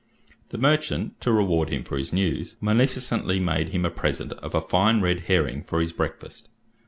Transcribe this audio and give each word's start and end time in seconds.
The 0.49 0.57
merchant, 0.57 1.21
to 1.21 1.31
reward 1.31 1.69
him 1.69 1.83
for 1.83 1.95
his 1.95 2.11
news, 2.11 2.57
munificently 2.59 3.39
made 3.39 3.67
him 3.69 3.85
a 3.85 3.91
present 3.91 4.33
of 4.33 4.55
a 4.55 4.59
fine 4.59 4.99
red 4.99 5.25
herring 5.25 5.63
for 5.63 5.79
his 5.79 5.93
breakfast. 5.93 6.49